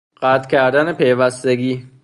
[0.21, 1.87] قطع کردن پیوستگی